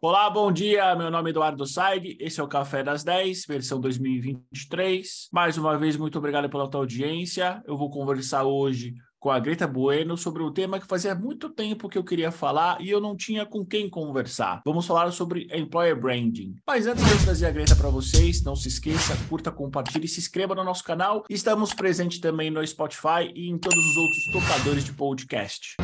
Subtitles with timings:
[0.00, 0.94] Olá, bom dia.
[0.94, 2.16] Meu nome é Eduardo Saig.
[2.20, 5.28] Esse é o Café das 10, versão 2023.
[5.32, 7.60] Mais uma vez, muito obrigado pela tua audiência.
[7.66, 11.88] Eu vou conversar hoje com a Greta Bueno sobre um tema que fazia muito tempo
[11.88, 14.62] que eu queria falar e eu não tinha com quem conversar.
[14.64, 16.54] Vamos falar sobre Employer Branding.
[16.64, 20.08] Mas antes de eu trazer a Greta para vocês, não se esqueça, curta, compartilhe e
[20.08, 21.24] se inscreva no nosso canal.
[21.28, 25.76] Estamos presentes também no Spotify e em todos os outros tocadores de podcast.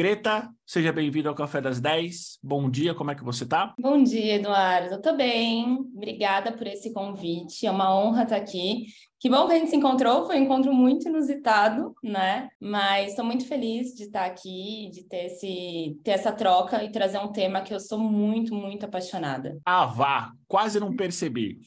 [0.00, 2.38] Greta, seja bem-vindo ao Café das 10.
[2.42, 3.74] Bom dia, como é que você tá?
[3.78, 4.94] Bom dia, Eduardo.
[4.94, 5.76] Eu tô bem.
[5.94, 7.66] Obrigada por esse convite.
[7.66, 8.86] É uma honra estar aqui.
[9.20, 12.48] Que bom que a gente se encontrou, foi um encontro muito inusitado, né?
[12.58, 17.18] Mas estou muito feliz de estar aqui, de ter, esse, ter essa troca e trazer
[17.18, 19.60] um tema que eu sou muito, muito apaixonada.
[19.66, 20.32] Ah, vá!
[20.48, 21.60] Quase não percebi.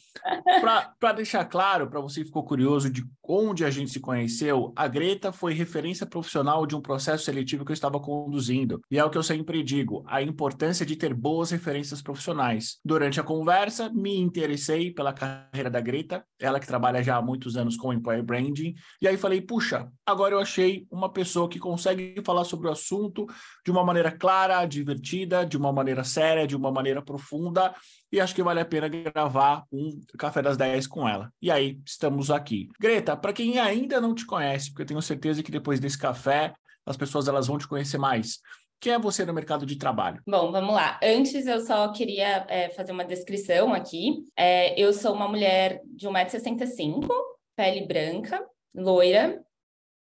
[0.99, 4.89] Para deixar claro, para você que ficou curioso de onde a gente se conheceu, a
[4.89, 8.81] Greta foi referência profissional de um processo seletivo que eu estava conduzindo.
[8.91, 12.79] E é o que eu sempre digo: a importância de ter boas referências profissionais.
[12.83, 17.57] Durante a conversa, me interessei pela carreira da Greta, ela que trabalha já há muitos
[17.57, 18.73] anos com employer branding.
[19.01, 23.27] E aí falei: puxa, agora eu achei uma pessoa que consegue falar sobre o assunto
[23.65, 27.73] de uma maneira clara, divertida, de uma maneira séria, de uma maneira profunda
[28.11, 31.31] e acho que vale a pena gravar um Café das 10 com ela.
[31.41, 32.69] E aí, estamos aqui.
[32.79, 36.53] Greta, para quem ainda não te conhece, porque eu tenho certeza que depois desse café
[36.85, 38.39] as pessoas elas vão te conhecer mais.
[38.83, 40.21] Quem é você no mercado de trabalho?
[40.27, 40.99] Bom, vamos lá.
[41.01, 44.25] Antes eu só queria é, fazer uma descrição aqui.
[44.37, 47.07] É, eu sou uma mulher de 1,65m,
[47.55, 49.43] pele branca, loira,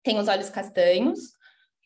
[0.03, 1.39] tenho os olhos castanhos,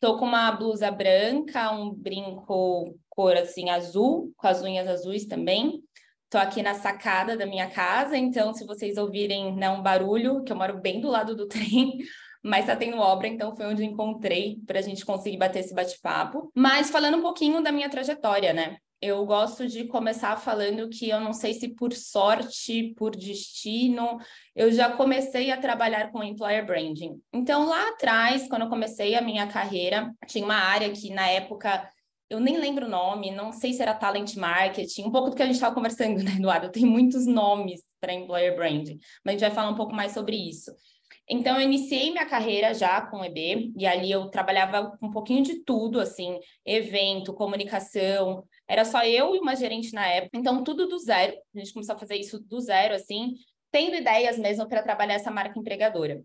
[0.02, 5.80] Tô com uma blusa branca, um brinco cor assim azul, com as unhas azuis também.
[6.28, 10.50] Tô aqui na sacada da minha casa, então se vocês ouvirem né, um barulho, que
[10.50, 11.98] eu moro bem do lado do trem,
[12.42, 16.50] mas tá tendo obra, então foi onde encontrei para a gente conseguir bater esse bate-papo.
[16.52, 18.79] Mas falando um pouquinho da minha trajetória, né?
[19.02, 24.20] Eu gosto de começar falando que eu não sei se por sorte, por destino,
[24.55, 27.20] eu já comecei a trabalhar com employer branding.
[27.33, 31.91] Então, lá atrás, quando eu comecei a minha carreira, tinha uma área que na época
[32.30, 35.42] eu nem lembro o nome, não sei se era talent marketing, um pouco do que
[35.42, 36.70] a gente estava conversando, né, Eduardo?
[36.70, 40.36] Tem muitos nomes para employer branding, mas a gente vai falar um pouco mais sobre
[40.36, 40.70] isso.
[41.28, 45.42] Então, eu iniciei minha carreira já com o EB, e ali eu trabalhava um pouquinho
[45.42, 50.88] de tudo, assim, evento, comunicação, era só eu e uma gerente na época, então tudo
[50.88, 53.34] do zero, a gente começou a fazer isso do zero, assim,
[53.70, 56.22] tendo ideias mesmo para trabalhar essa marca empregadora.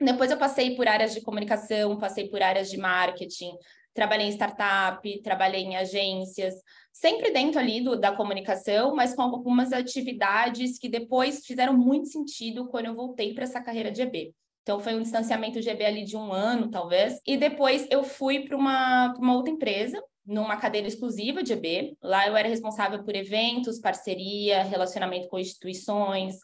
[0.00, 3.52] Depois eu passei por áreas de comunicação, passei por áreas de marketing,
[3.94, 6.54] trabalhei em startup, trabalhei em agências,
[6.92, 12.68] sempre dentro ali do, da comunicação, mas com algumas atividades que depois fizeram muito sentido
[12.68, 14.34] quando eu voltei para essa carreira de EB.
[14.62, 17.20] Então, foi um distanciamento de EB ali de um ano, talvez.
[17.26, 21.96] E depois eu fui para uma, uma outra empresa, numa cadeira exclusiva de EB.
[22.02, 26.36] Lá eu era responsável por eventos, parceria, relacionamento com instituições.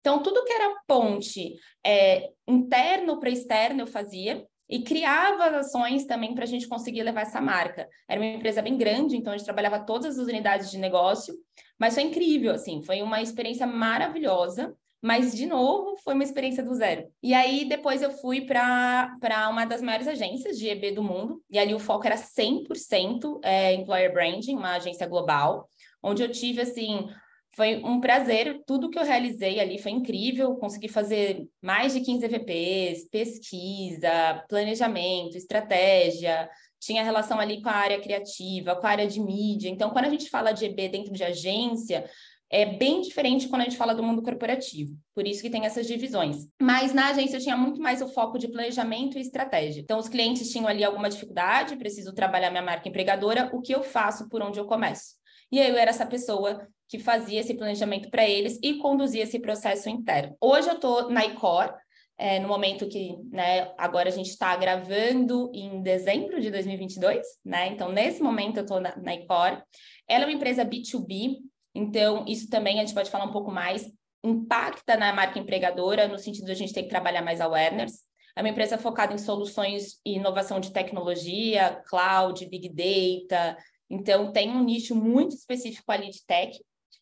[0.00, 6.34] Então, tudo que era ponte é, interno para externo eu fazia e criava ações também
[6.34, 7.88] para a gente conseguir levar essa marca.
[8.08, 11.34] Era uma empresa bem grande, então a gente trabalhava todas as unidades de negócio,
[11.78, 14.74] mas foi incrível, assim, foi uma experiência maravilhosa.
[15.02, 17.06] Mas, de novo, foi uma experiência do zero.
[17.22, 21.58] E aí, depois eu fui para uma das maiores agências de EB do mundo, e
[21.58, 25.68] ali o foco era 100% é, Employer Branding, uma agência global,
[26.02, 27.08] onde eu tive, assim,
[27.56, 32.26] foi um prazer, tudo que eu realizei ali foi incrível, consegui fazer mais de 15
[32.26, 39.18] EVPs, pesquisa, planejamento, estratégia, tinha relação ali com a área criativa, com a área de
[39.18, 39.70] mídia.
[39.70, 42.04] Então, quando a gente fala de EB dentro de agência,
[42.50, 44.94] é bem diferente quando a gente fala do mundo corporativo.
[45.14, 46.46] Por isso que tem essas divisões.
[46.60, 49.80] Mas na agência eu tinha muito mais o foco de planejamento e estratégia.
[49.80, 53.82] Então, os clientes tinham ali alguma dificuldade, preciso trabalhar minha marca empregadora, o que eu
[53.82, 55.14] faço, por onde eu começo?
[55.50, 59.38] E aí eu era essa pessoa que fazia esse planejamento para eles e conduzia esse
[59.38, 60.36] processo interno.
[60.40, 61.74] Hoje eu estou na ICOR,
[62.18, 67.68] é, no momento que, né, agora a gente está gravando em dezembro de 2022, né?
[67.68, 69.62] Então, nesse momento eu estou na, na ICOR.
[70.08, 71.36] Ela é uma empresa B2B,
[71.74, 73.90] então isso também a gente pode falar um pouco mais.
[74.24, 78.06] Impacta na marca empregadora, no sentido de a gente ter que trabalhar mais awareness.
[78.34, 83.56] É uma empresa focada em soluções e inovação de tecnologia, cloud, big data.
[83.90, 86.58] Então, tem um nicho muito específico ali de tech.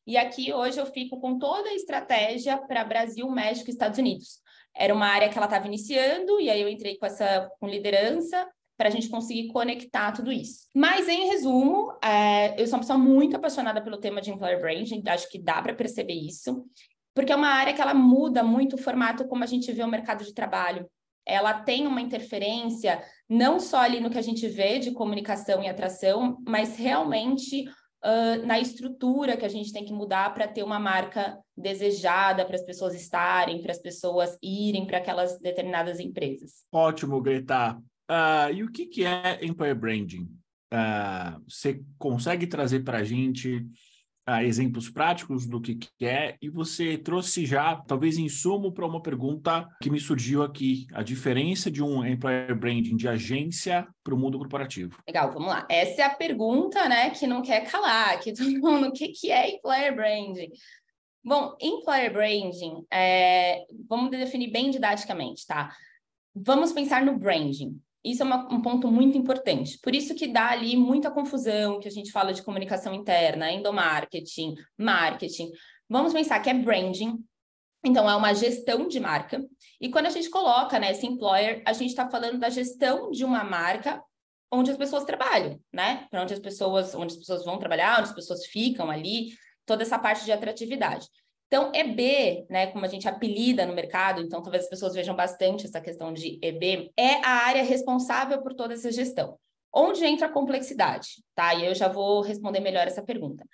[0.06, 4.40] E aqui hoje eu fico com toda a estratégia para Brasil, México e Estados Unidos.
[4.76, 8.46] Era uma área que ela estava iniciando, e aí eu entrei com essa com liderança
[8.76, 10.66] para a gente conseguir conectar tudo isso.
[10.74, 15.02] Mas, em resumo, é, eu sou uma pessoa muito apaixonada pelo tema de employer branding,
[15.06, 16.64] acho que dá para perceber isso,
[17.14, 19.88] porque é uma área que ela muda muito o formato como a gente vê o
[19.88, 20.90] mercado de trabalho.
[21.26, 25.68] ela tem uma interferência não só ali no que a gente vê de comunicação e
[25.68, 27.64] atração, mas realmente
[28.04, 32.56] uh, na estrutura que a gente tem que mudar para ter uma marca desejada, para
[32.56, 36.64] as pessoas estarem, para as pessoas irem para aquelas determinadas empresas.
[36.70, 37.76] Ótimo, Greta.
[38.10, 40.28] Uh, e o que, que é Employer Branding?
[40.72, 43.64] Uh, você consegue trazer para a gente
[44.28, 49.02] uh, exemplos práticos do que, que é e você trouxe já, talvez, insumo para uma
[49.02, 54.18] pergunta que me surgiu aqui: a diferença de um Employer Branding de agência para o
[54.18, 54.98] mundo corporativo.
[55.06, 55.66] Legal, vamos lá.
[55.68, 59.30] Essa é a pergunta né, que não quer calar, que todo mundo, o que, que
[59.30, 60.50] é Employer Branding?
[61.24, 65.74] Bom, Employer Branding, é, vamos definir bem didaticamente, tá?
[66.34, 67.80] Vamos pensar no branding.
[68.04, 69.78] Isso é uma, um ponto muito importante.
[69.82, 74.54] Por isso que dá ali muita confusão, que a gente fala de comunicação interna, endomarketing,
[74.76, 75.50] marketing.
[75.88, 77.18] Vamos pensar que é branding,
[77.82, 79.42] então é uma gestão de marca.
[79.80, 83.24] E quando a gente coloca né, esse employer, a gente está falando da gestão de
[83.24, 84.02] uma marca
[84.52, 86.06] onde as pessoas trabalham, né?
[86.10, 89.32] Para onde as pessoas, onde as pessoas vão trabalhar, onde as pessoas ficam ali,
[89.66, 91.08] toda essa parte de atratividade.
[91.54, 95.66] Então, EB, né, como a gente apelida no mercado, então talvez as pessoas vejam bastante
[95.66, 99.38] essa questão de EB, é a área responsável por toda essa gestão.
[99.72, 101.54] Onde entra a complexidade, tá?
[101.54, 103.46] E eu já vou responder melhor essa pergunta.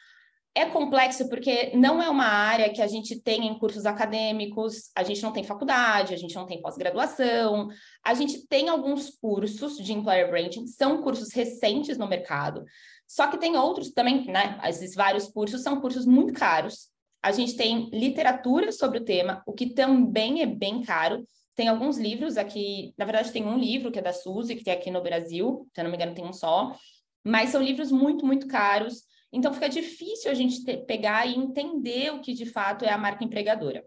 [0.55, 5.03] É complexo porque não é uma área que a gente tem em cursos acadêmicos, a
[5.03, 7.69] gente não tem faculdade, a gente não tem pós-graduação,
[8.03, 12.65] a gente tem alguns cursos de employer branding, são cursos recentes no mercado,
[13.07, 14.59] só que tem outros também, né?
[14.65, 16.89] Esses vários cursos são cursos muito caros,
[17.23, 21.25] a gente tem literatura sobre o tema, o que também é bem caro.
[21.55, 24.73] Tem alguns livros aqui, na verdade, tem um livro que é da Suzy, que tem
[24.73, 26.75] aqui no Brasil, se eu não me engano, tem um só,
[27.23, 29.03] mas são livros muito, muito caros.
[29.33, 32.99] Então fica difícil a gente ter, pegar e entender o que de fato é a
[32.99, 33.85] marca empregadora.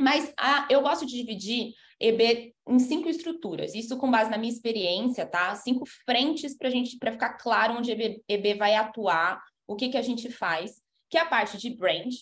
[0.00, 4.52] Mas a, eu gosto de dividir EB em cinco estruturas, isso com base na minha
[4.52, 5.54] experiência, tá?
[5.56, 9.98] Cinco frentes para gente para ficar claro onde EB, EB vai atuar, o que, que
[9.98, 10.80] a gente faz,
[11.10, 12.12] que é a parte de brand,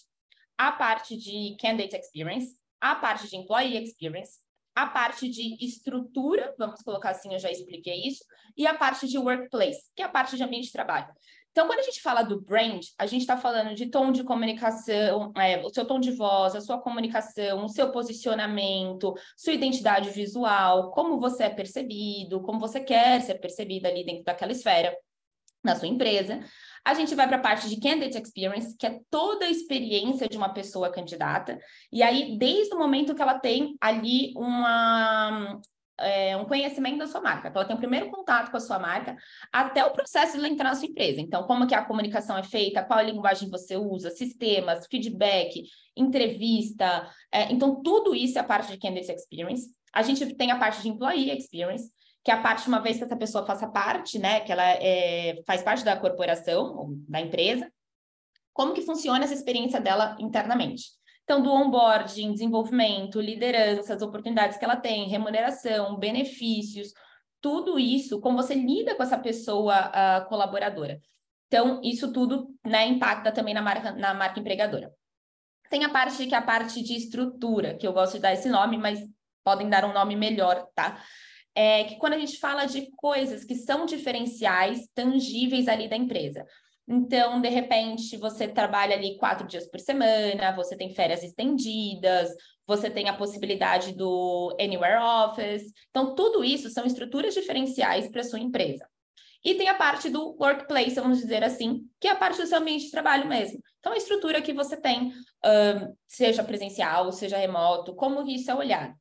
[0.59, 4.41] a parte de candidate experience, a parte de employee experience,
[4.75, 8.25] a parte de estrutura, vamos colocar assim, eu já expliquei isso,
[8.57, 11.09] e a parte de workplace, que é a parte de ambiente de trabalho.
[11.51, 15.33] Então, quando a gente fala do brand, a gente está falando de tom de comunicação,
[15.37, 20.93] é, o seu tom de voz, a sua comunicação, o seu posicionamento, sua identidade visual,
[20.93, 24.97] como você é percebido, como você quer ser percebido ali dentro daquela esfera
[25.65, 26.41] na sua empresa.
[26.88, 30.38] A gente vai para a parte de candidate experience, que é toda a experiência de
[30.38, 31.58] uma pessoa candidata.
[31.93, 35.61] E aí, desde o momento que ela tem ali uma,
[35.99, 37.49] é, um conhecimento da sua marca.
[37.50, 39.14] Então, ela tem o primeiro contato com a sua marca
[39.52, 41.20] até o processo de ela entrar na sua empresa.
[41.20, 45.64] Então, como que a comunicação é feita, qual linguagem você usa, sistemas, feedback,
[45.94, 47.06] entrevista.
[47.31, 49.67] É, então, tudo isso é a parte de Candidate Experience.
[49.93, 51.90] A gente tem a parte de Employee Experience,
[52.25, 55.62] que a parte, uma vez que essa pessoa faça parte, né, que ela é, faz
[55.62, 57.70] parte da corporação, da empresa,
[58.53, 60.99] como que funciona essa experiência dela internamente.
[61.23, 66.93] Então, do onboarding, desenvolvimento, lideranças, oportunidades que ela tem, remuneração, benefícios,
[67.41, 70.99] tudo isso, como você lida com essa pessoa uh, colaboradora.
[71.47, 74.93] Então, isso tudo né, impacta também na marca, na marca empregadora.
[75.71, 78.49] Tem a parte que é a parte de estrutura, que eu gosto de dar esse
[78.49, 79.00] nome, mas
[79.45, 81.02] podem dar um nome melhor, tá?
[81.61, 86.47] É que quando a gente fala de coisas que são diferenciais, tangíveis ali da empresa.
[86.87, 92.31] Então, de repente, você trabalha ali quatro dias por semana, você tem férias estendidas,
[92.65, 95.73] você tem a possibilidade do Anywhere Office.
[95.91, 98.87] Então, tudo isso são estruturas diferenciais para a sua empresa.
[99.45, 102.59] E tem a parte do workplace, vamos dizer assim, que é a parte do seu
[102.59, 103.59] ambiente de trabalho mesmo.
[103.81, 105.12] Então, a estrutura que você tem,
[106.07, 108.95] seja presencial, seja remoto, como isso é olhado.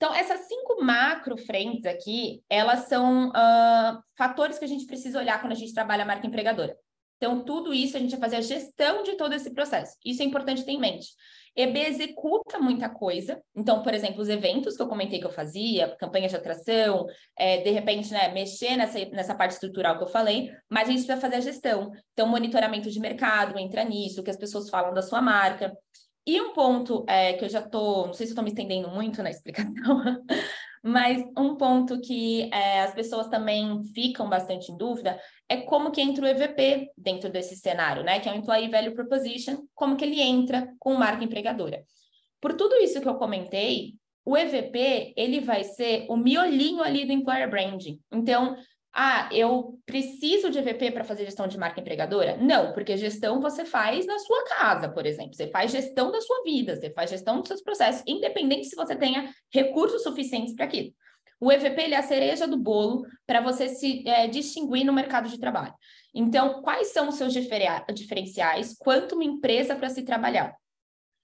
[0.00, 5.38] Então, essas cinco macro frentes aqui, elas são uh, fatores que a gente precisa olhar
[5.42, 6.74] quando a gente trabalha a marca empregadora.
[7.18, 9.98] Então, tudo isso a gente vai fazer a gestão de todo esse processo.
[10.02, 11.08] Isso é importante ter em mente.
[11.54, 13.42] EB executa muita coisa.
[13.54, 17.06] Então, por exemplo, os eventos que eu comentei que eu fazia, campanha de atração,
[17.38, 21.04] é, de repente, né, mexer nessa, nessa parte estrutural que eu falei, mas a gente
[21.04, 21.92] precisa fazer a gestão.
[22.14, 25.76] Então, monitoramento de mercado entra nisso, que as pessoas falam da sua marca.
[26.30, 29.20] E um ponto é, que eu já estou, não sei se estou me estendendo muito
[29.20, 30.00] na explicação,
[30.80, 36.00] mas um ponto que é, as pessoas também ficam bastante em dúvida é como que
[36.00, 38.20] entra o EVP dentro desse cenário, né?
[38.20, 41.82] Que é o Employee Value Proposition, como que ele entra com marca empregadora.
[42.40, 43.94] Por tudo isso que eu comentei,
[44.24, 47.98] o EVP ele vai ser o miolinho ali do Employer Branding.
[48.12, 48.56] Então,
[48.92, 52.36] ah, eu preciso de EVP para fazer gestão de marca empregadora?
[52.36, 55.34] Não, porque gestão você faz na sua casa, por exemplo.
[55.34, 58.96] Você faz gestão da sua vida, você faz gestão dos seus processos, independente se você
[58.96, 60.92] tenha recursos suficientes para aquilo.
[61.40, 65.28] O EVP ele é a cereja do bolo para você se é, distinguir no mercado
[65.28, 65.72] de trabalho.
[66.12, 68.76] Então, quais são os seus diferenciais?
[68.76, 70.54] Quanto uma empresa para se trabalhar?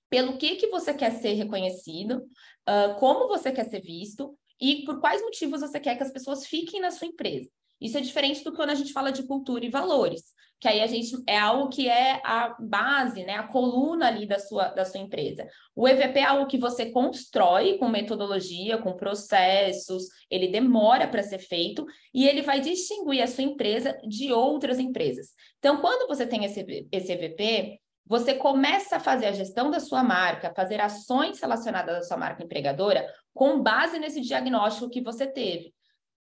[0.08, 2.22] Pelo que, que você quer ser reconhecido?
[2.68, 4.38] Uh, como você quer ser visto?
[4.60, 7.48] E por quais motivos você quer que as pessoas fiquem na sua empresa?
[7.80, 10.22] Isso é diferente do que quando a gente fala de cultura e valores,
[10.58, 14.38] que aí a gente é algo que é a base, né, a coluna ali da
[14.38, 15.46] sua, da sua empresa.
[15.74, 21.38] O EVP é algo que você constrói com metodologia, com processos, ele demora para ser
[21.38, 21.84] feito
[22.14, 25.28] e ele vai distinguir a sua empresa de outras empresas.
[25.58, 30.02] Então, quando você tem esse, esse EVP, você começa a fazer a gestão da sua
[30.02, 35.74] marca, fazer ações relacionadas à sua marca empregadora com base nesse diagnóstico que você teve.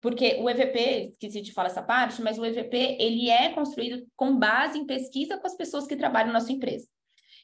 [0.00, 4.38] Porque o EVP, esqueci de falar essa parte, mas o EVP, ele é construído com
[4.38, 6.86] base em pesquisa com as pessoas que trabalham na sua empresa.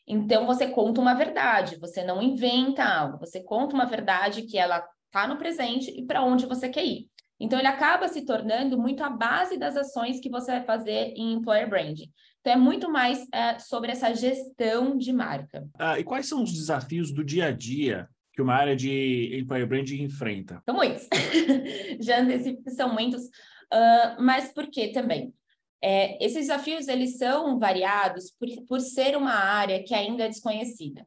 [0.07, 4.87] Então, você conta uma verdade, você não inventa algo, você conta uma verdade que ela
[5.07, 7.09] está no presente e para onde você quer ir.
[7.39, 11.35] Então, ele acaba se tornando muito a base das ações que você vai fazer em
[11.35, 12.11] Employer Branding.
[12.47, 15.69] Então, é muito mais é, sobre essa gestão de marca.
[15.77, 19.67] Ah, e quais são os desafios do dia a dia que uma área de employer
[19.67, 20.63] branding enfrenta?
[20.65, 21.09] São muitos.
[22.01, 23.25] Já antecipo são muitos.
[23.25, 25.35] Uh, mas por que também?
[25.83, 31.05] É, esses desafios, eles são variados por, por ser uma área que ainda é desconhecida.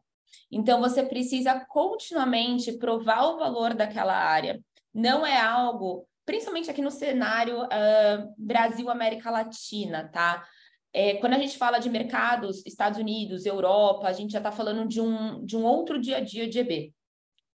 [0.51, 4.59] Então, você precisa continuamente provar o valor daquela área.
[4.93, 10.45] Não é algo, principalmente aqui no cenário uh, Brasil-América Latina, tá?
[10.93, 14.87] É, quando a gente fala de mercados, Estados Unidos, Europa, a gente já está falando
[14.87, 16.93] de um, de um outro dia a dia de EB.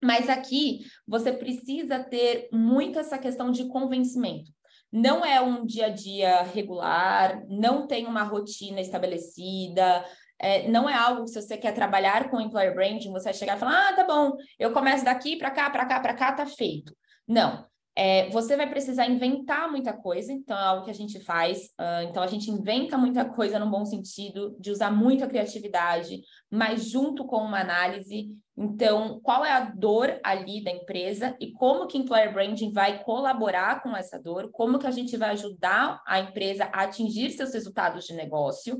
[0.03, 4.51] Mas aqui você precisa ter muito essa questão de convencimento.
[4.91, 10.05] Não é um dia a dia regular, não tem uma rotina estabelecida,
[10.37, 13.57] é, não é algo que se você quer trabalhar com employer branding, você vai chegar
[13.57, 16.45] e falar: ah, tá bom, eu começo daqui para cá, para cá, para cá, tá
[16.45, 16.95] feito.
[17.27, 17.65] Não.
[17.95, 21.65] É, você vai precisar inventar muita coisa, então é algo que a gente faz.
[21.79, 26.89] Uh, então a gente inventa muita coisa no bom sentido, de usar muita criatividade, mas
[26.89, 28.35] junto com uma análise.
[28.57, 33.83] Então, qual é a dor ali da empresa e como que Employer Branding vai colaborar
[33.83, 38.05] com essa dor, como que a gente vai ajudar a empresa a atingir seus resultados
[38.05, 38.77] de negócio.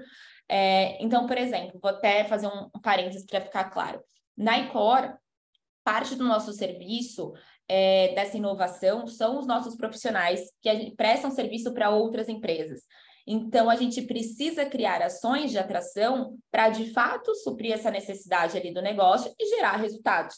[0.50, 4.02] É, então, por exemplo, vou até fazer um parênteses para ficar claro.
[4.36, 5.16] Na ICOR,
[5.84, 7.34] parte do nosso serviço
[7.68, 12.82] é, dessa inovação são os nossos profissionais que prestam serviço para outras empresas.
[13.26, 18.74] Então, a gente precisa criar ações de atração para, de fato, suprir essa necessidade ali
[18.74, 20.36] do negócio e gerar resultados.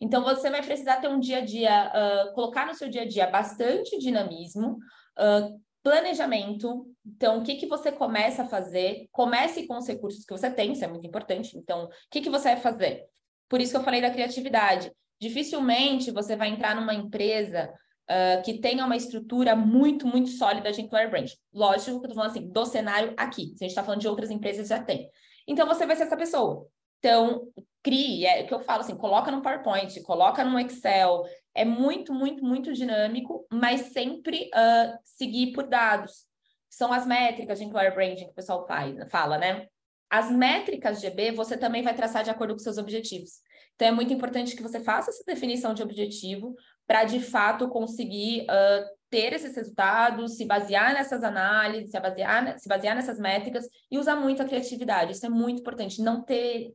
[0.00, 3.08] Então, você vai precisar ter um dia a dia, uh, colocar no seu dia a
[3.08, 4.78] dia bastante dinamismo,
[5.18, 6.86] uh, planejamento.
[7.06, 9.06] Então, o que, que você começa a fazer?
[9.12, 11.56] Comece com os recursos que você tem, isso é muito importante.
[11.56, 13.04] Então, o que, que você vai fazer?
[13.48, 14.90] Por isso que eu falei da criatividade.
[15.20, 17.72] Dificilmente você vai entrar numa empresa
[18.10, 21.30] uh, que tenha uma estrutura muito, muito sólida de employer brand.
[21.52, 23.54] Lógico que eu estou falando assim, do cenário aqui.
[23.56, 25.08] Se a gente está falando de outras empresas, já tem.
[25.46, 26.66] Então, você vai ser essa pessoa.
[26.98, 27.48] Então,
[27.82, 31.22] crie, é o que eu falo assim, coloca no PowerPoint, coloca no Excel.
[31.54, 36.24] É muito, muito, muito dinâmico, mas sempre uh, seguir por dados.
[36.70, 39.68] São as métricas de employer branding que o pessoal faz, fala, né?
[40.10, 43.40] As métricas GB você também vai traçar de acordo com seus objetivos.
[43.74, 46.54] Então, é muito importante que você faça essa definição de objetivo
[46.86, 52.68] para, de fato, conseguir uh, ter esses resultados, se basear nessas análises, se basear, se
[52.68, 55.12] basear nessas métricas e usar muito a criatividade.
[55.12, 56.02] Isso é muito importante.
[56.02, 56.72] Não ter,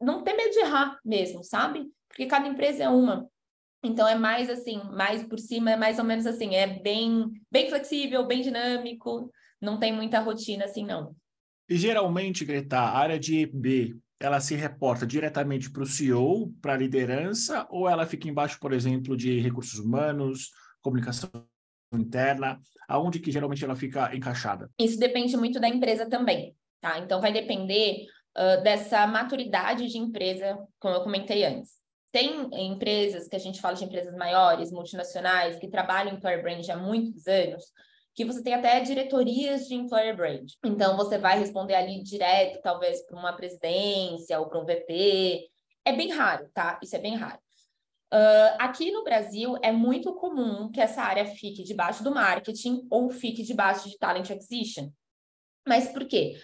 [0.00, 1.86] não ter medo de errar mesmo, sabe?
[2.08, 3.28] Porque cada empresa é uma.
[3.82, 7.68] Então é mais assim, mais por cima, é mais ou menos assim, é bem, bem
[7.68, 9.30] flexível, bem dinâmico,
[9.60, 11.16] não tem muita rotina assim, não.
[11.66, 16.74] E geralmente, Greta, a área de EB ela se reporta diretamente para o CEO, para
[16.74, 20.50] a liderança, ou ela fica embaixo, por exemplo, de recursos humanos,
[20.82, 21.30] comunicação
[21.92, 24.70] interna, aonde que geralmente ela fica encaixada?
[24.78, 26.98] Isso depende muito da empresa também, tá?
[26.98, 28.04] Então vai depender
[28.36, 31.80] uh, dessa maturidade de empresa, como eu comentei antes.
[32.12, 36.68] Tem empresas que a gente fala de empresas maiores, multinacionais, que trabalham em employer brand
[36.68, 37.64] há muitos anos,
[38.14, 40.50] que você tem até diretorias de employer brand.
[40.64, 45.48] Então, você vai responder ali direto, talvez para uma presidência ou para um VP.
[45.84, 46.78] É bem raro, tá?
[46.82, 47.38] Isso é bem raro.
[48.12, 53.08] Uh, aqui no Brasil, é muito comum que essa área fique debaixo do marketing ou
[53.10, 54.90] fique debaixo de talent acquisition.
[55.66, 56.36] Mas por quê?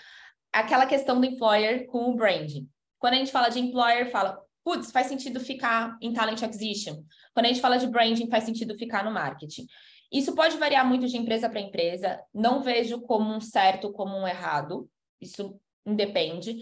[0.52, 2.68] Aquela questão do employer com o branding.
[2.99, 7.02] Quando a gente fala de employer, fala, putz, faz sentido ficar em talent acquisition.
[7.35, 9.66] Quando a gente fala de branding, faz sentido ficar no marketing.
[10.13, 12.21] Isso pode variar muito de empresa para empresa.
[12.33, 14.89] Não vejo como um certo, como um errado.
[15.21, 16.59] Isso independe.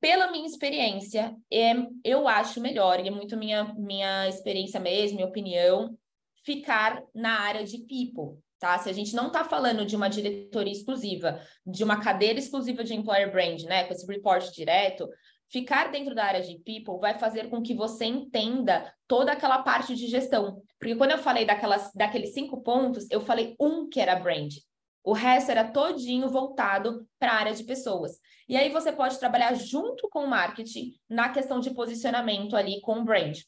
[0.00, 5.28] Pela minha experiência, é, eu acho melhor, e é muito minha, minha experiência mesmo, minha
[5.28, 5.98] opinião,
[6.44, 8.78] ficar na área de people, tá?
[8.78, 12.94] Se a gente não está falando de uma diretoria exclusiva, de uma cadeira exclusiva de
[12.94, 15.08] employer brand, né, com esse report direto,
[15.50, 19.94] ficar dentro da área de people vai fazer com que você entenda toda aquela parte
[19.94, 20.62] de gestão.
[20.78, 24.54] Porque quando eu falei daquelas, daqueles cinco pontos, eu falei um que era brand.
[25.02, 28.18] O resto era todinho voltado para a área de pessoas.
[28.48, 32.98] E aí você pode trabalhar junto com o marketing na questão de posicionamento ali com
[32.98, 33.38] o brand.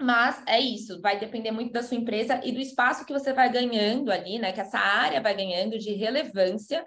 [0.00, 3.50] Mas é isso, vai depender muito da sua empresa e do espaço que você vai
[3.50, 4.52] ganhando ali, né?
[4.52, 6.84] Que essa área vai ganhando de relevância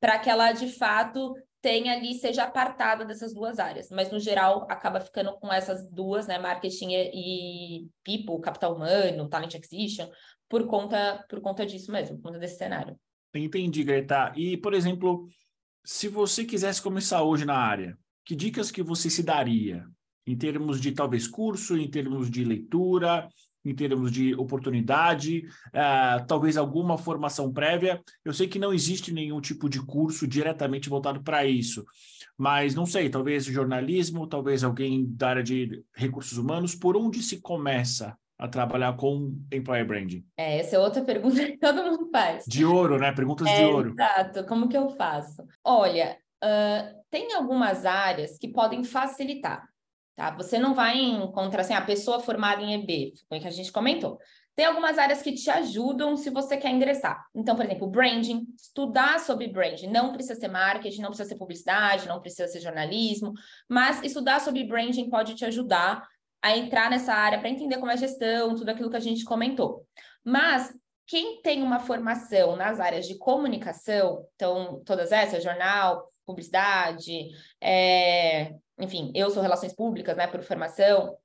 [0.00, 1.34] para que ela de fato
[1.66, 3.90] tenha ali, seja apartada dessas duas áreas.
[3.90, 6.38] Mas no geral acaba ficando com essas duas, né?
[6.38, 10.08] Marketing e people, capital humano, talent acquisition,
[10.48, 12.96] por conta, por conta disso mesmo, por conta desse cenário.
[13.34, 14.32] Entendi, Greta.
[14.36, 15.26] E, por exemplo,
[15.84, 19.84] se você quisesse começar hoje na área, que dicas que você se daria?
[20.24, 23.28] Em termos de talvez curso, em termos de leitura,
[23.68, 28.00] em termos de oportunidade, uh, talvez alguma formação prévia.
[28.24, 31.84] Eu sei que não existe nenhum tipo de curso diretamente voltado para isso,
[32.38, 37.40] mas não sei, talvez jornalismo, talvez alguém da área de recursos humanos, por onde se
[37.40, 40.24] começa a trabalhar com employer branding?
[40.36, 42.44] É, essa é outra pergunta que todo mundo faz.
[42.46, 43.12] De ouro, né?
[43.12, 43.90] Perguntas é, de ouro.
[43.92, 44.44] Exato.
[44.44, 45.42] Como que eu faço?
[45.64, 49.66] Olha, uh, tem algumas áreas que podem facilitar,
[50.16, 50.30] tá?
[50.32, 53.70] Você não vai encontrar assim a pessoa formada em EB, foi o que a gente
[53.70, 54.18] comentou.
[54.56, 57.22] Tem algumas áreas que te ajudam se você quer ingressar.
[57.34, 59.88] Então, por exemplo, branding, estudar sobre branding.
[59.88, 63.34] Não precisa ser marketing, não precisa ser publicidade, não precisa ser jornalismo,
[63.68, 66.08] mas estudar sobre branding pode te ajudar
[66.42, 69.86] a entrar nessa área para entender como é gestão, tudo aquilo que a gente comentou.
[70.24, 70.72] Mas
[71.06, 77.28] quem tem uma formação nas áreas de comunicação, então todas essas, jornal, publicidade,
[77.60, 81.16] é, enfim, eu sou relações públicas, né, por formação,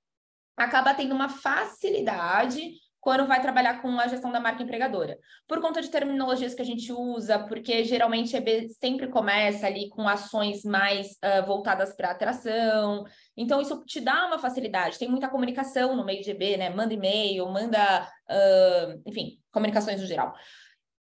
[0.55, 5.17] acaba tendo uma facilidade quando vai trabalhar com a gestão da marca empregadora.
[5.47, 10.07] Por conta de terminologias que a gente usa, porque geralmente EB sempre começa ali com
[10.07, 13.03] ações mais uh, voltadas para atração.
[13.35, 14.99] Então, isso te dá uma facilidade.
[14.99, 16.69] Tem muita comunicação no meio de EB, né?
[16.69, 20.35] Manda e-mail, manda, uh, enfim, comunicações no geral.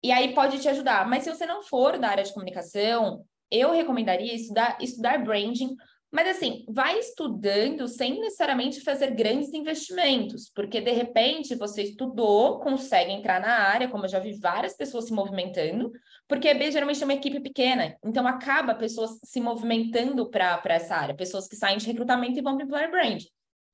[0.00, 1.08] E aí pode te ajudar.
[1.08, 5.74] Mas se você não for da área de comunicação, eu recomendaria estudar, estudar branding
[6.10, 13.12] mas assim, vai estudando sem necessariamente fazer grandes investimentos, porque de repente você estudou, consegue
[13.12, 15.92] entrar na área, como eu já vi várias pessoas se movimentando,
[16.26, 21.14] porque B geralmente é uma equipe pequena, então acaba pessoas se movimentando para essa área,
[21.14, 23.22] pessoas que saem de recrutamento e vão para employer brand.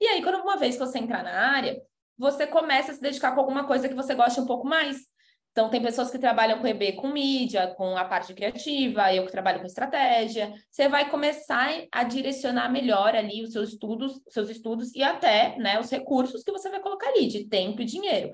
[0.01, 1.81] E aí, quando uma vez que você entrar na área,
[2.19, 4.99] você começa a se dedicar com alguma coisa que você gosta um pouco mais.
[5.55, 9.31] Então, tem pessoas que trabalham com EB, com mídia, com a parte criativa, eu que
[9.31, 10.53] trabalho com estratégia.
[10.69, 15.79] Você vai começar a direcionar melhor ali os seus estudos, seus estudos e até né,
[15.79, 18.33] os recursos que você vai colocar ali, de tempo e dinheiro.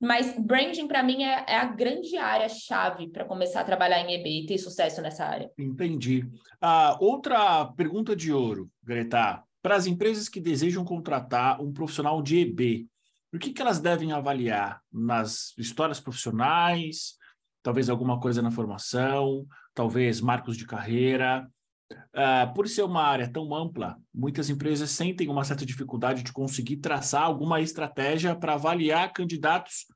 [0.00, 4.44] Mas branding, para mim, é, é, a grande área-chave para começar a trabalhar em EB
[4.44, 5.50] e ter sucesso nessa área.
[5.58, 6.26] Entendi.
[6.58, 9.42] Ah, outra pergunta de ouro, Greta.
[9.62, 12.88] Para as empresas que desejam contratar um profissional de EB,
[13.32, 17.16] o que, que elas devem avaliar nas histórias profissionais,
[17.62, 21.48] talvez alguma coisa na formação, talvez marcos de carreira.
[21.92, 26.78] Uh, por ser uma área tão ampla, muitas empresas sentem uma certa dificuldade de conseguir
[26.78, 29.86] traçar alguma estratégia para avaliar candidatos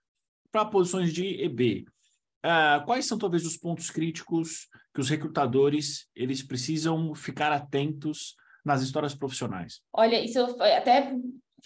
[0.51, 1.85] para posições de EB.
[2.44, 8.35] Uh, ah, quais são talvez os pontos críticos que os recrutadores eles precisam ficar atentos
[8.64, 9.81] nas histórias profissionais?
[9.92, 11.14] Olha, isso até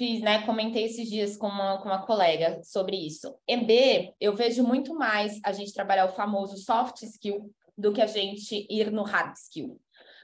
[0.01, 3.37] fiz, né, comentei esses dias com uma, com uma colega sobre isso.
[3.47, 8.07] EB, eu vejo muito mais a gente trabalhar o famoso soft skill do que a
[8.07, 9.79] gente ir no hard skill.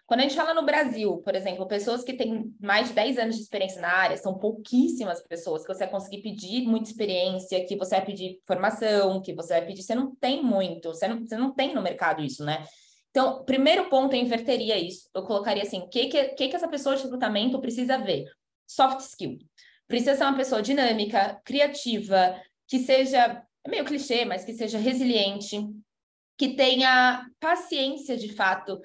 [0.06, 3.36] Quando a gente fala no Brasil, por exemplo, pessoas que têm mais de 10 anos
[3.36, 7.76] de experiência na área, são pouquíssimas pessoas que você vai conseguir pedir muita experiência, que
[7.76, 9.82] você vai pedir formação, que você vai pedir.
[9.82, 12.64] Você não tem muito, você não, você não tem no mercado isso, né?
[13.10, 15.10] Então, primeiro ponto, eu inverteria isso.
[15.14, 18.24] Eu colocaria assim: o que, que, que, que essa pessoa de recrutamento precisa ver?
[18.66, 19.38] Soft skill.
[19.88, 25.58] Precisa ser uma pessoa dinâmica, criativa, que seja, é meio clichê, mas que seja resiliente,
[26.36, 28.80] que tenha paciência de fato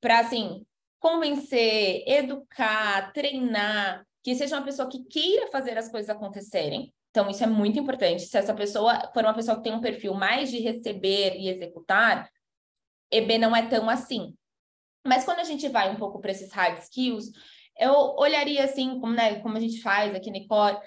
[0.00, 0.64] para, assim,
[0.98, 6.92] convencer, educar, treinar, que seja uma pessoa que queira fazer as coisas acontecerem.
[7.10, 8.22] Então, isso é muito importante.
[8.22, 12.28] Se essa pessoa for uma pessoa que tem um perfil mais de receber e executar,
[13.10, 14.34] EB não é tão assim.
[15.06, 17.30] Mas quando a gente vai um pouco para esses hard skills,
[17.78, 20.78] eu olharia assim, como, né, como a gente faz aqui no Core,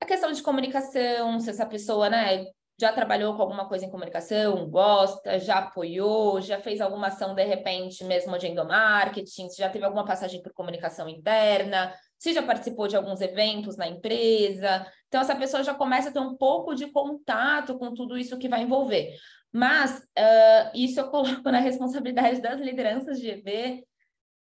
[0.00, 2.46] a questão de comunicação, se essa pessoa, né,
[2.80, 7.44] já trabalhou com alguma coisa em comunicação, gosta, já apoiou, já fez alguma ação de
[7.44, 12.86] repente mesmo de endomarketing, se já teve alguma passagem por comunicação interna, se já participou
[12.86, 14.86] de alguns eventos na empresa.
[15.08, 18.48] Então, essa pessoa já começa a ter um pouco de contato com tudo isso que
[18.48, 19.12] vai envolver.
[19.52, 23.84] Mas uh, isso eu coloco na responsabilidade das lideranças de EB,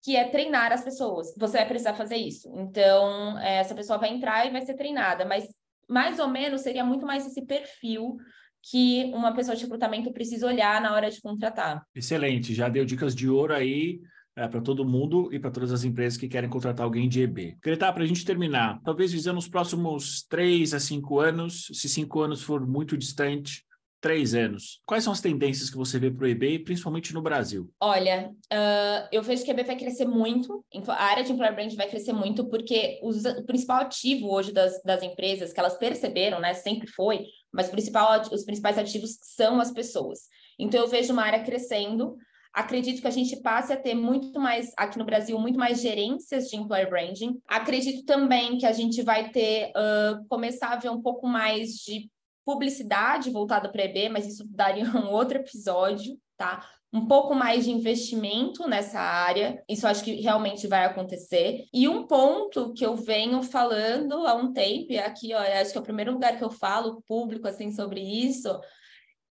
[0.03, 1.35] que é treinar as pessoas.
[1.39, 2.51] Você vai precisar fazer isso.
[2.57, 5.47] Então, eh, essa pessoa vai entrar e vai ser treinada, mas
[5.89, 8.17] mais ou menos seria muito mais esse perfil
[8.63, 11.83] que uma pessoa de recrutamento precisa olhar na hora de contratar.
[11.95, 14.01] Excelente, já deu dicas de ouro aí
[14.37, 17.57] é, para todo mundo e para todas as empresas que querem contratar alguém de EB.
[17.63, 22.21] Greta, para a gente terminar, talvez visando os próximos três a cinco anos, se cinco
[22.21, 23.65] anos for muito distante,
[24.01, 24.81] três anos.
[24.87, 27.71] Quais são as tendências que você vê para o EB, principalmente no Brasil?
[27.79, 31.75] Olha, uh, eu vejo que o EB vai crescer muito, a área de Employer Brand
[31.75, 36.41] vai crescer muito, porque os, o principal ativo hoje das, das empresas, que elas perceberam,
[36.41, 40.21] né, sempre foi, mas principal, os principais ativos são as pessoas.
[40.59, 42.17] Então, eu vejo uma área crescendo,
[42.53, 46.49] Acredito que a gente passe a ter muito mais, aqui no Brasil, muito mais gerências
[46.49, 47.41] de employer branding.
[47.47, 52.11] Acredito também que a gente vai ter, uh, começar a ver um pouco mais de
[52.44, 56.66] publicidade voltada para EB, mas isso daria um outro episódio, tá?
[56.92, 61.66] Um pouco mais de investimento nessa área, isso acho que realmente vai acontecer.
[61.72, 65.79] E um ponto que eu venho falando há um tempo, e aqui, ó, acho que
[65.79, 68.48] é o primeiro lugar que eu falo público assim sobre isso,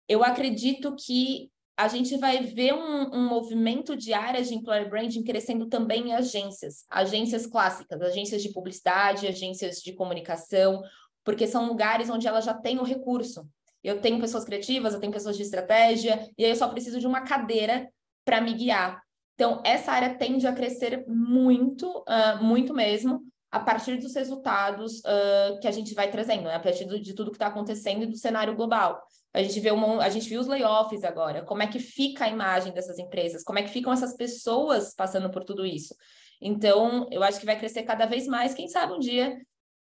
[0.09, 5.23] eu acredito que a gente vai ver um, um, movimento de áreas de employer branding
[5.23, 10.83] crescendo também em agências, agências clássicas, agências de publicidade, agências de comunicação,
[11.29, 13.47] porque são lugares onde ela já tem o recurso.
[13.85, 17.07] Eu tenho pessoas criativas, eu tenho pessoas de estratégia, e aí eu só preciso de
[17.07, 17.87] uma cadeira
[18.25, 18.99] para me guiar.
[19.35, 25.61] Então, essa área tende a crescer muito, uh, muito mesmo, a partir dos resultados uh,
[25.61, 26.55] que a gente vai trazendo, né?
[26.55, 28.99] a partir do, de tudo que está acontecendo e do cenário global.
[29.35, 32.31] A gente vê uma, a gente viu os layoffs agora, como é que fica a
[32.31, 35.95] imagem dessas empresas, como é que ficam essas pessoas passando por tudo isso.
[36.41, 39.37] Então, eu acho que vai crescer cada vez mais, quem sabe um dia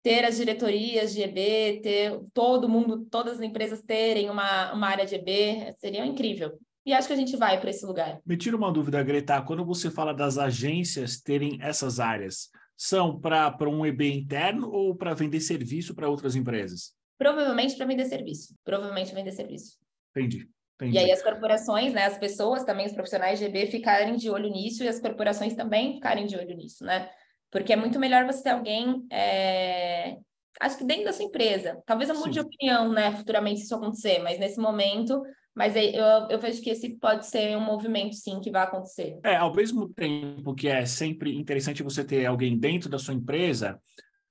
[0.06, 5.04] ter as diretorias de EB, ter todo mundo, todas as empresas terem uma, uma área
[5.04, 6.60] de EB, seria incrível.
[6.86, 8.20] E acho que a gente vai para esse lugar.
[8.24, 13.68] Me tira uma dúvida, Greta, quando você fala das agências terem essas áreas, são para
[13.68, 16.94] um EB interno ou para vender serviço para outras empresas?
[17.18, 18.54] Provavelmente para vender serviço.
[18.64, 19.80] Provavelmente vender serviço.
[20.16, 20.48] Entendi.
[20.76, 20.98] Entendi.
[20.98, 24.52] E aí as corporações, né, as pessoas também, os profissionais de EB ficarem de olho
[24.52, 27.10] nisso e as corporações também ficarem de olho nisso, né?
[27.56, 30.18] Porque é muito melhor você ter alguém, é...
[30.60, 31.82] acho que dentro da sua empresa.
[31.86, 35.22] Talvez eu mude de opinião, né, futuramente se isso acontecer, mas nesse momento
[35.56, 39.18] mas eu, eu vejo que esse pode ser um movimento, sim, que vai acontecer.
[39.24, 43.80] É, ao mesmo tempo que é sempre interessante você ter alguém dentro da sua empresa,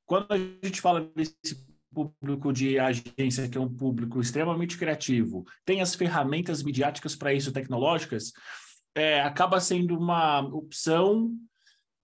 [0.04, 1.34] quando a gente fala desse
[1.94, 7.52] público de agência, que é um público extremamente criativo, tem as ferramentas midiáticas para isso,
[7.52, 8.30] tecnológicas,
[8.94, 11.32] é, acaba sendo uma opção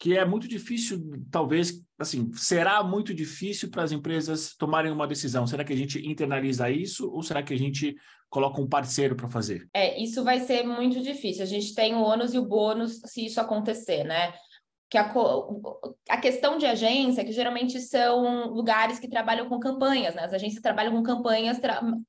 [0.00, 0.98] que é muito difícil,
[1.30, 5.46] talvez, assim, será muito difícil para as empresas tomarem uma decisão.
[5.46, 7.94] Será que a gente internaliza isso ou será que a gente
[8.30, 9.68] coloca um parceiro para fazer?
[9.74, 11.42] É, isso vai ser muito difícil.
[11.42, 14.32] A gente tem o ônus e o bônus se isso acontecer, né?
[14.90, 15.08] Que a,
[16.08, 20.24] a, questão de agência, que geralmente são lugares que trabalham com campanhas, né?
[20.24, 21.60] As agências trabalham com campanhas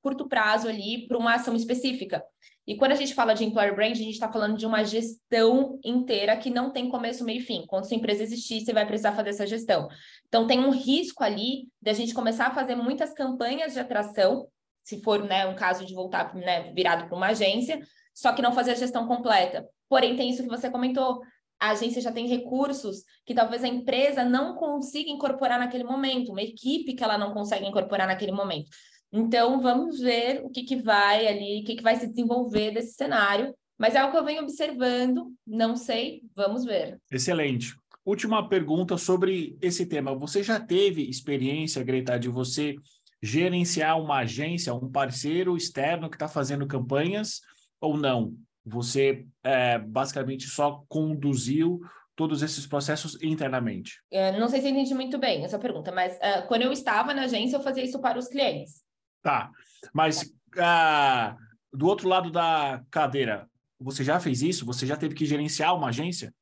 [0.01, 2.23] curto prazo ali para uma ação específica.
[2.65, 5.79] E quando a gente fala de employer brand, a gente está falando de uma gestão
[5.83, 7.65] inteira que não tem começo, meio e fim.
[7.67, 9.87] Quando sua empresa existir, você vai precisar fazer essa gestão.
[10.27, 14.47] Então, tem um risco ali de a gente começar a fazer muitas campanhas de atração,
[14.83, 17.79] se for né, um caso de voltar né, virado para uma agência,
[18.13, 19.67] só que não fazer a gestão completa.
[19.87, 21.21] Porém, tem isso que você comentou
[21.61, 26.41] a agência já tem recursos que talvez a empresa não consiga incorporar naquele momento, uma
[26.41, 28.67] equipe que ela não consegue incorporar naquele momento.
[29.13, 32.95] Então, vamos ver o que, que vai ali, o que, que vai se desenvolver desse
[32.95, 33.53] cenário.
[33.77, 36.99] Mas é o que eu venho observando, não sei, vamos ver.
[37.11, 37.75] Excelente.
[38.03, 40.15] Última pergunta sobre esse tema.
[40.15, 42.75] Você já teve experiência, Greta, de você
[43.21, 47.41] gerenciar uma agência, um parceiro externo que está fazendo campanhas
[47.79, 48.33] ou não?
[48.65, 51.81] Você é, basicamente só conduziu
[52.15, 54.01] todos esses processos internamente?
[54.11, 57.23] Eu não sei se entendi muito bem essa pergunta, mas uh, quando eu estava na
[57.23, 58.83] agência, eu fazia isso para os clientes.
[59.23, 59.49] Tá,
[59.93, 61.35] mas uh,
[61.73, 64.65] do outro lado da cadeira, você já fez isso?
[64.65, 66.33] Você já teve que gerenciar uma agência?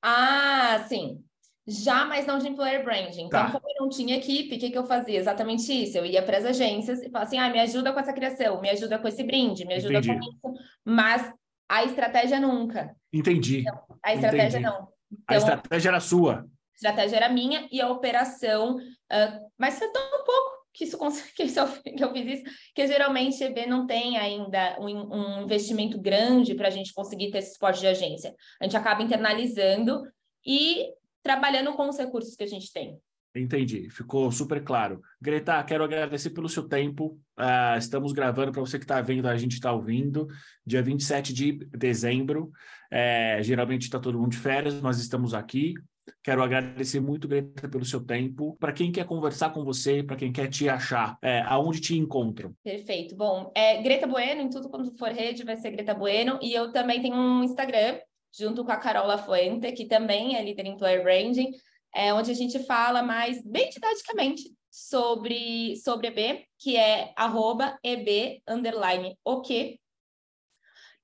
[0.00, 1.22] Ah, sim.
[1.66, 3.22] Já, mas não de employer branding.
[3.22, 3.50] Então, tá.
[3.50, 5.18] como eu não tinha equipe, o que, que eu fazia?
[5.18, 5.98] Exatamente isso.
[5.98, 8.70] Eu ia para as agências e falava assim: ah, me ajuda com essa criação, me
[8.70, 10.20] ajuda com esse brinde, me ajuda Entendi.
[10.40, 10.64] com isso.
[10.84, 11.34] Mas
[11.68, 12.94] a estratégia nunca.
[13.12, 13.60] Entendi.
[13.60, 14.64] Então, a estratégia Entendi.
[14.64, 14.88] não.
[15.10, 16.40] Então, a estratégia era sua.
[16.40, 18.76] A estratégia era minha e a operação.
[18.76, 20.98] Uh, mas foi tão pouco que isso
[21.34, 25.98] que, isso, que eu fiz isso, que geralmente EB não tem ainda um, um investimento
[26.00, 28.34] grande para a gente conseguir ter esse suporte de agência.
[28.60, 30.02] A gente acaba internalizando
[30.44, 33.00] e trabalhando com os recursos que a gente tem.
[33.36, 35.02] Entendi, ficou super claro.
[35.20, 37.18] Greta, quero agradecer pelo seu tempo.
[37.38, 40.26] Uh, estamos gravando para você que está vendo, a gente está ouvindo,
[40.64, 42.50] dia 27 de dezembro.
[42.90, 45.74] É, geralmente está todo mundo de férias, nós estamos aqui.
[46.22, 48.56] Quero agradecer muito, Greta, pelo seu tempo.
[48.58, 52.54] Para quem quer conversar com você, para quem quer te achar, é, aonde te encontram?
[52.62, 53.14] Perfeito.
[53.16, 56.38] Bom, é Greta Bueno, em tudo quando for rede vai ser Greta Bueno.
[56.40, 57.98] E eu também tenho um Instagram,
[58.36, 61.50] junto com a Carola Fuente, que também é líder em Employer Branding
[61.96, 68.42] é, onde a gente fala mais bem didaticamente sobre, sobre EB, que é arroba EB
[68.46, 69.80] underline ok.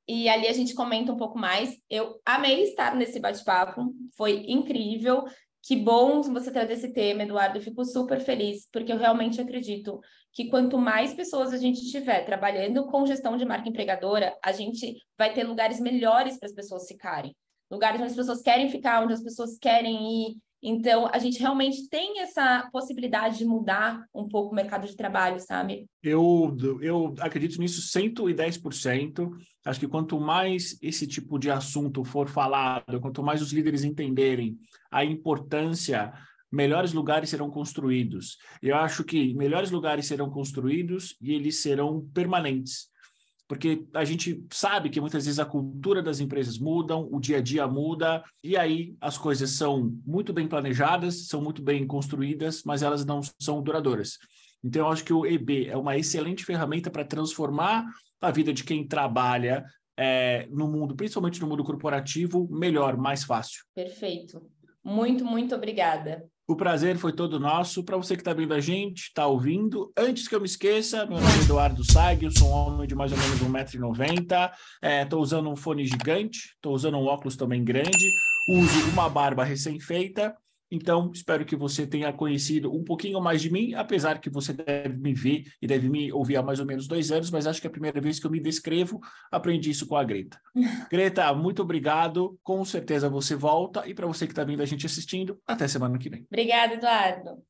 [0.06, 1.78] E ali a gente comenta um pouco mais.
[1.88, 5.24] Eu amei estar nesse bate-papo, foi incrível.
[5.62, 7.56] Que bom você trazer esse tema, Eduardo.
[7.56, 9.98] Eu fico super feliz, porque eu realmente acredito
[10.30, 14.98] que quanto mais pessoas a gente tiver trabalhando com gestão de marca empregadora, a gente
[15.16, 17.34] vai ter lugares melhores para as pessoas ficarem.
[17.70, 21.88] Lugares onde as pessoas querem ficar, onde as pessoas querem ir, então, a gente realmente
[21.88, 25.88] tem essa possibilidade de mudar um pouco o mercado de trabalho, sabe?
[26.00, 29.28] Eu, eu acredito nisso 110%.
[29.64, 34.56] Acho que quanto mais esse tipo de assunto for falado, quanto mais os líderes entenderem
[34.88, 36.12] a importância,
[36.50, 38.36] melhores lugares serão construídos.
[38.62, 42.91] Eu acho que melhores lugares serão construídos e eles serão permanentes
[43.48, 47.42] porque a gente sabe que muitas vezes a cultura das empresas mudam, o dia a
[47.42, 52.82] dia muda, e aí as coisas são muito bem planejadas, são muito bem construídas, mas
[52.82, 54.18] elas não são duradouras.
[54.64, 57.84] Então, eu acho que o EB é uma excelente ferramenta para transformar
[58.20, 59.64] a vida de quem trabalha
[59.96, 63.64] é, no mundo, principalmente no mundo corporativo, melhor, mais fácil.
[63.74, 64.40] Perfeito.
[64.84, 66.24] Muito, muito obrigada.
[66.52, 67.82] O prazer foi todo nosso.
[67.82, 71.18] Para você que está vendo a gente, está ouvindo, antes que eu me esqueça, meu
[71.18, 74.50] nome é Eduardo Sag, eu sou um homem de mais ou menos 1,90m,
[75.02, 78.12] estou é, usando um fone gigante, estou usando um óculos também grande,
[78.46, 80.36] uso uma barba recém-feita
[80.72, 84.96] então, espero que você tenha conhecido um pouquinho mais de mim, apesar que você deve
[84.96, 87.66] me ver e deve me ouvir há mais ou menos dois anos, mas acho que
[87.66, 88.98] é a primeira vez que eu me descrevo,
[89.30, 90.40] aprendi isso com a Greta.
[90.90, 92.38] Greta, muito obrigado.
[92.42, 93.86] Com certeza você volta.
[93.86, 96.24] E para você que está vindo a gente assistindo, até semana que vem.
[96.30, 97.42] Obrigada, Eduardo.